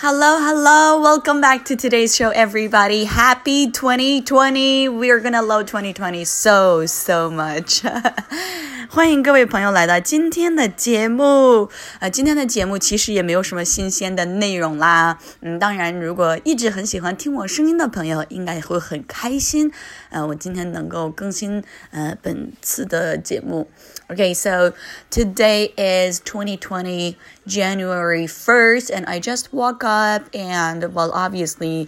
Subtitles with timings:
[0.00, 1.00] Hello, hello.
[1.00, 3.02] Welcome back to today's show, everybody.
[3.02, 4.88] Happy 2020.
[4.90, 7.82] We're gonna love 2020 so, so much.
[8.89, 11.69] 欢迎各位朋友来到今天的节目。
[11.99, 15.17] 呃，今天的节目其实也没有什么新鲜的内容啦。
[15.41, 19.71] 嗯，当然，如果一直很喜欢听我声音的朋友，应该会很开心。
[20.09, 23.67] 呃，我今天能够更新呃本次的节目。
[24.09, 24.73] Okay, so
[25.09, 27.15] today is 2020
[27.47, 31.87] January 1st, and I just woke up and well, obviously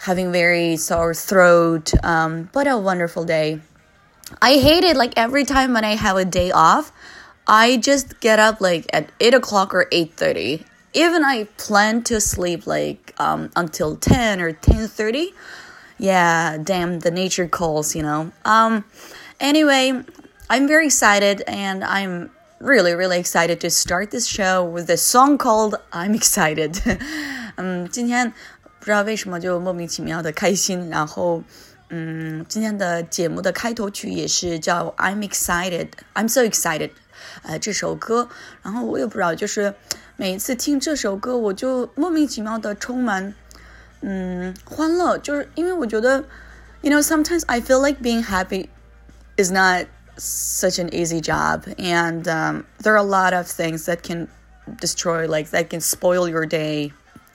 [0.00, 3.60] having very sore throat, um, but a wonderful day.
[4.40, 6.92] I hate it like every time when I have a day off,
[7.46, 10.64] I just get up like at 8 o'clock or 8.30.
[10.92, 15.32] Even I plan to sleep like um, until 10 or 10.30.
[15.98, 18.32] Yeah, damn, the nature calls, you know.
[18.44, 18.84] Um,
[19.38, 20.02] anyway,
[20.48, 25.38] I'm very excited and I'm really, really excited to start this show with a song
[25.38, 26.80] called I'm Excited.
[27.56, 28.32] 嗯，今天
[28.78, 31.42] 不知道为什么就莫名其妙的开心，然后
[31.88, 36.90] 嗯，今天的节目的开头曲也是叫 I'm excited, I'm so excited，
[37.42, 38.28] 呃，这首歌，
[38.62, 39.74] 然后我也不知道，就是
[40.16, 43.34] 每一次听这首歌，我就莫名其妙的充满
[44.02, 46.24] 嗯欢乐，就是因为我觉得，
[46.82, 48.68] you know sometimes I feel like being happy
[49.36, 49.86] is not
[50.16, 54.28] such an easy job and um, there are a lot of things that can
[54.78, 56.92] destroy like that can spoil your day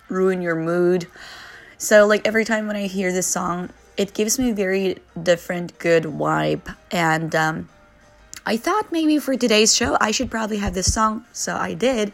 [0.07, 1.07] ruin your mood
[1.77, 3.69] so like every time when i hear this song
[4.00, 6.74] it gives me very different good vibe.
[6.90, 7.68] And um,
[8.46, 12.10] i thought maybe for today's show i should probably have this song so i did.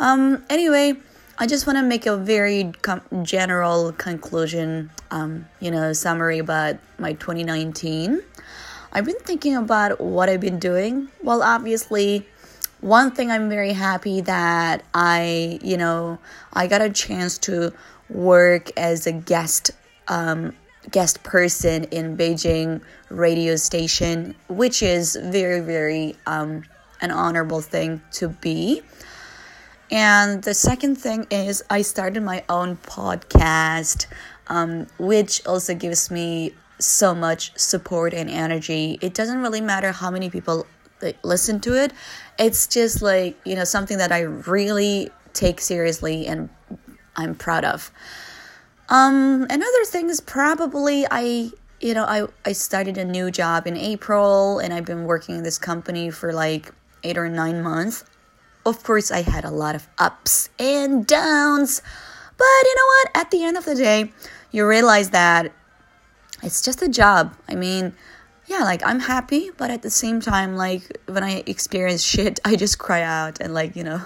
[0.00, 0.94] Um, anyway
[1.38, 6.76] i just want to make a very com- general conclusion um, you know summary about
[6.98, 8.20] my 2019
[8.96, 11.08] I've been thinking about what I've been doing.
[11.20, 12.28] Well, obviously,
[12.80, 16.20] one thing I'm very happy that I, you know,
[16.52, 17.72] I got a chance to
[18.08, 19.72] work as a guest
[20.06, 20.54] um,
[20.90, 26.64] guest person in Beijing radio station, which is very, very um,
[27.00, 28.82] an honorable thing to be.
[29.90, 34.06] And the second thing is I started my own podcast,
[34.48, 38.98] um, which also gives me so much support and energy.
[39.00, 40.66] It doesn't really matter how many people
[41.22, 41.92] listen to it.
[42.38, 46.48] It's just like, you know, something that I really take seriously and
[47.16, 47.90] I'm proud of.
[48.94, 51.50] Um, another thing is probably I,
[51.80, 55.42] you know, I, I started a new job in April and I've been working in
[55.42, 56.70] this company for like
[57.02, 58.04] eight or nine months.
[58.64, 61.82] Of course, I had a lot of ups and downs,
[62.38, 63.10] but you know what?
[63.16, 64.12] At the end of the day,
[64.52, 65.50] you realize that
[66.44, 67.34] it's just a job.
[67.48, 67.96] I mean,
[68.46, 72.54] yeah, like I'm happy, but at the same time, like when I experience shit, I
[72.54, 74.02] just cry out and like, you know,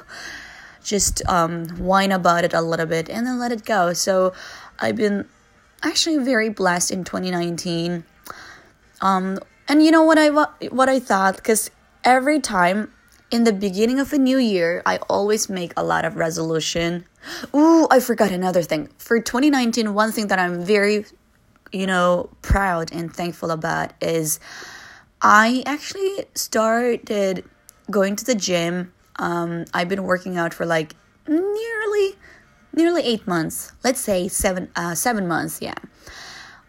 [0.83, 3.93] just um, whine about it a little bit and then let it go.
[3.93, 4.33] So
[4.79, 5.29] I've been
[5.83, 8.05] actually very blessed in 2019.
[9.01, 11.71] Um, and you know what I what I thought because
[12.05, 12.93] every time
[13.31, 17.05] in the beginning of a new year, I always make a lot of resolution.
[17.55, 18.89] Ooh, I forgot another thing.
[18.99, 21.05] For 2019, one thing that I'm very
[21.73, 24.41] you know, proud and thankful about is
[25.21, 27.45] I actually started
[27.91, 28.93] going to the gym.
[29.17, 30.95] Um, I've been working out for like
[31.27, 32.17] nearly
[32.73, 33.73] nearly eight months.
[33.85, 35.61] Let's say seven uh, seven months.
[35.61, 35.75] Yeah,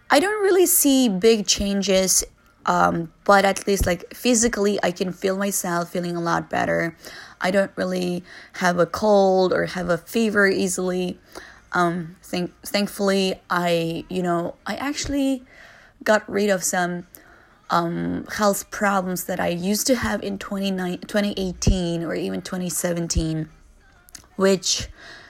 [0.10, 2.24] I don't really see big changes,
[2.66, 6.96] um, but at least like physically, I can feel myself feeling a lot better.
[7.42, 8.24] I don't really
[8.54, 11.20] have a cold or have a fever easily
[11.72, 15.44] um thank thankfully i you know i actually
[16.04, 17.06] got rid of some
[17.70, 23.50] um health problems that i used to have in 2018 or even 2017
[24.36, 24.88] which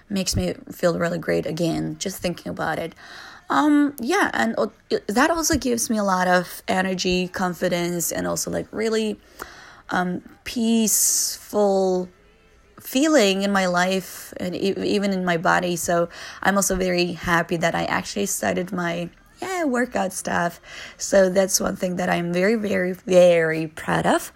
[0.09, 2.93] makes me feel really great again just thinking about it
[3.49, 4.55] um yeah and
[5.07, 9.19] that also gives me a lot of energy confidence and also like really
[9.89, 12.09] um peaceful
[12.81, 15.75] feeling in my life and even in my body.
[15.75, 16.09] So
[16.41, 19.09] I'm also very happy that I actually started my
[19.41, 20.59] yeah workout stuff.
[20.97, 24.31] So that's one thing that I'm very very very proud of.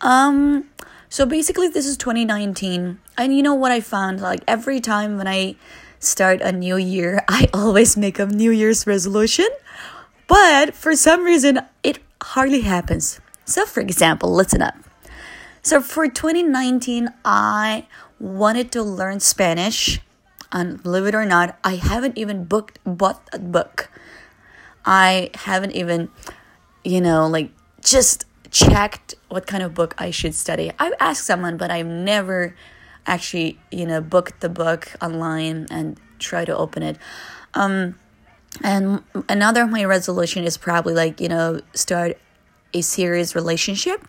[0.00, 0.68] Um
[1.08, 5.26] so basically this is 2019 and you know what I found like every time when
[5.26, 5.56] I
[5.98, 9.48] start a new year, I always make a new year's resolution.
[10.28, 13.20] But for some reason it hardly happens.
[13.44, 14.76] So for example, listen up.
[15.62, 17.86] So for 2019, I
[18.20, 20.00] wanted to learn Spanish.
[20.50, 23.90] And believe it or not, I haven't even booked bought a book.
[24.84, 26.08] I haven't even,
[26.84, 27.50] you know, like
[27.84, 30.72] just checked what kind of book I should study.
[30.78, 32.54] I've asked someone, but I've never
[33.08, 36.98] actually, you know, book the book online and try to open it.
[37.54, 37.96] Um,
[38.62, 42.18] and another of my resolution is probably like you know start
[42.74, 44.06] a serious relationship.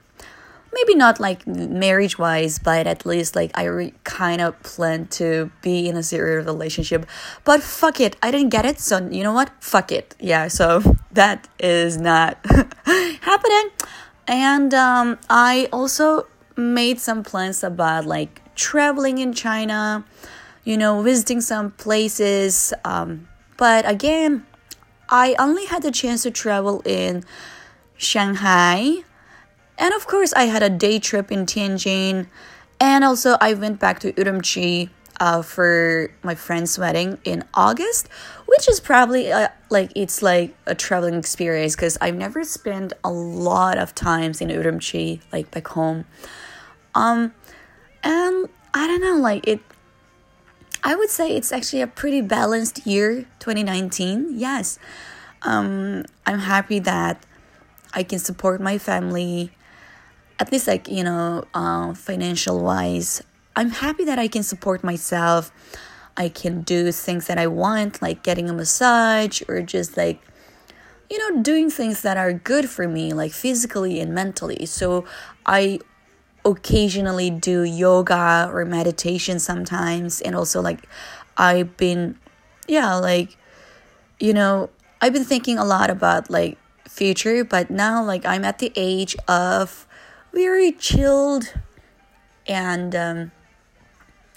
[0.72, 5.52] Maybe not like marriage wise but at least like i re- kind of plan to
[5.64, 7.06] be in a serious relationship.
[7.44, 9.52] But fuck it i didn't get it so you know what?
[9.60, 10.16] Fuck it.
[10.20, 10.82] Yeah so
[11.12, 12.38] that is not
[13.22, 13.70] happening.
[14.28, 20.04] And um, i also made some plans about like traveling in china
[20.66, 24.46] you know visiting some places um, but again
[25.08, 27.24] i only had the chance to travel in
[27.96, 29.04] shanghai
[29.80, 32.28] and of course, I had a day trip in Tianjin.
[32.82, 34.90] And also, I went back to Urumqi
[35.22, 38.10] uh, for my friend's wedding in August,
[38.46, 43.10] which is probably uh, like it's like a traveling experience because I've never spent a
[43.10, 46.06] lot of times in Urumqi, like back home.
[46.94, 47.34] Um,
[48.04, 49.62] and I don't know, like it.
[50.84, 54.40] I would say it's actually a pretty balanced year, 2019.
[54.40, 54.80] Yes,
[55.42, 57.26] um, I'm happy that
[57.94, 59.52] I can support my family
[60.40, 63.22] at least like you know uh, financial wise
[63.56, 65.52] i'm happy that i can support myself
[66.18, 70.22] i can do things that i want like getting a massage or just like
[71.10, 75.06] you know doing things that are good for me like physically and mentally so
[75.46, 75.80] i
[76.52, 80.88] occasionally do yoga or meditation sometimes and also like
[81.38, 82.18] i've been
[82.68, 83.38] yeah like
[84.20, 84.70] you know
[85.02, 86.58] i've been thinking a lot about like
[86.88, 89.88] future but now like i'm at the age of
[90.34, 91.54] very chilled
[92.48, 93.32] and um,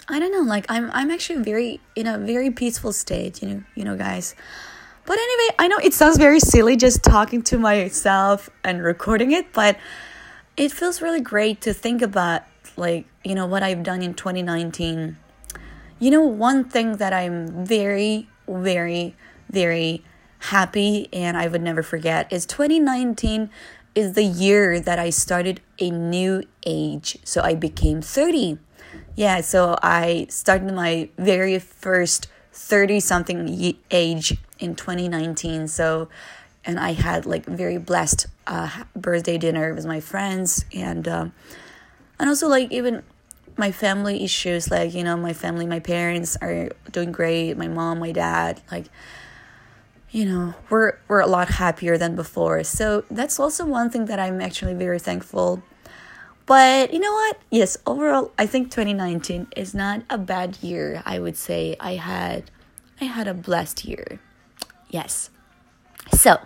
[0.07, 3.63] I don't know, like I'm I'm actually very in a very peaceful state, you know,
[3.75, 4.35] you know, guys.
[5.05, 9.51] But anyway, I know it sounds very silly just talking to myself and recording it,
[9.51, 9.77] but
[10.55, 12.43] it feels really great to think about
[12.75, 15.17] like, you know, what I've done in 2019.
[15.99, 19.15] You know, one thing that I'm very very
[19.49, 20.03] very
[20.39, 23.49] happy and I would never forget is 2019
[23.95, 27.17] is the year that I started a new age.
[27.23, 28.57] So I became 30.
[29.15, 35.67] Yeah, so I started my very first 30 something age in 2019.
[35.67, 36.09] So,
[36.65, 41.33] and I had like very blessed uh, birthday dinner with my friends and, um,
[42.19, 43.03] and also like even
[43.57, 47.55] my family issues, like, you know, my family, my parents are doing great.
[47.55, 48.85] My mom, my dad, like,
[50.13, 52.63] you know we're we're a lot happier than before.
[52.63, 55.61] So that's also one thing that i'm actually very thankful.
[56.45, 57.39] But you know what?
[57.49, 61.75] Yes overall i think 2019 is not a bad year i would say.
[61.79, 62.51] I had
[63.01, 64.19] i had a blessed year.
[64.89, 65.31] Yes.
[66.11, 66.37] So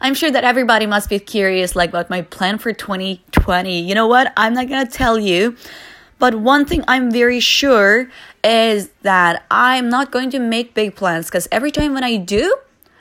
[0.00, 4.06] i'm sure that everybody must be curious like about my plan for 2020 you know
[4.06, 5.56] what i'm not gonna tell you
[6.18, 8.08] but one thing i'm very sure
[8.42, 12.56] is that i'm not going to make big plans because every time when i do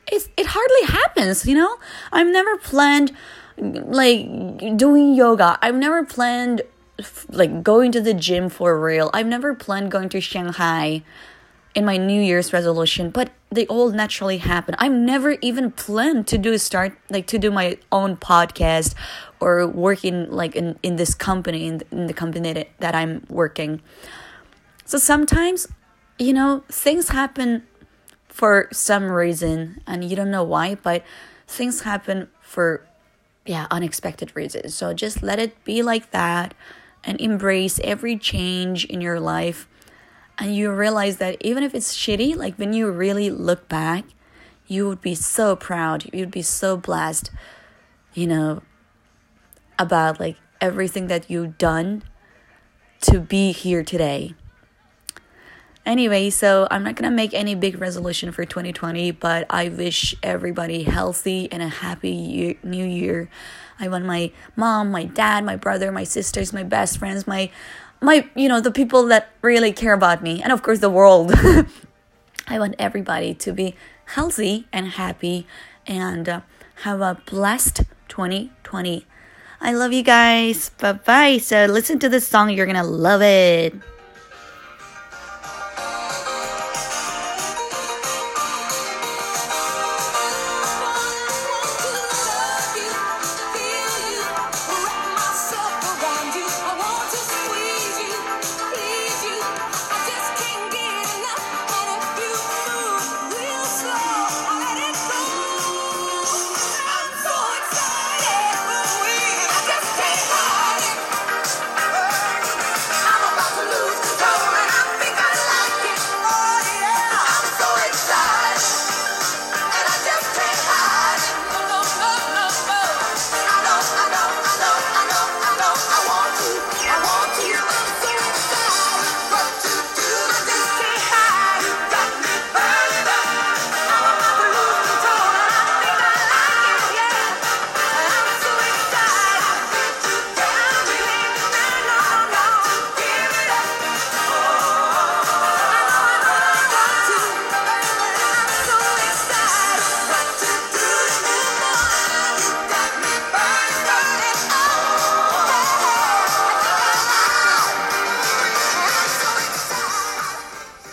[0.07, 1.77] it's, it hardly happens, you know?
[2.11, 3.11] I've never planned
[3.57, 5.57] like doing yoga.
[5.61, 6.61] I've never planned
[7.29, 9.09] like going to the gym for real.
[9.13, 11.03] I've never planned going to Shanghai
[11.75, 14.75] in my New Year's resolution, but they all naturally happen.
[14.77, 18.93] I've never even planned to do start like to do my own podcast
[19.39, 23.81] or working like in, in this company in, in the company that, that I'm working.
[24.85, 25.67] So sometimes,
[26.19, 27.63] you know, things happen
[28.27, 31.03] for some reason and you don't know why, but
[31.47, 32.85] things happen for
[33.45, 34.73] yeah, unexpected reasons.
[34.73, 36.53] So just let it be like that
[37.03, 39.67] and embrace every change in your life.
[40.37, 44.05] And you realize that even if it's shitty, like when you really look back,
[44.67, 46.09] you would be so proud.
[46.13, 47.29] You'd be so blessed,
[48.13, 48.63] you know,
[49.77, 52.03] about like everything that you've done
[53.01, 54.33] to be here today.
[55.85, 60.83] Anyway, so I'm not gonna make any big resolution for 2020, but I wish everybody
[60.83, 63.29] healthy and a happy year, new year.
[63.79, 67.51] I want my mom, my dad, my brother, my sisters, my best friends, my
[68.03, 71.33] my you know the people that really care about me, and of course the world.
[72.47, 75.47] I want everybody to be healthy and happy
[75.87, 76.41] and uh,
[76.83, 79.05] have a blessed 2020.
[79.61, 80.69] I love you guys.
[80.71, 81.37] Bye bye.
[81.37, 83.73] So listen to this song, you're gonna love it.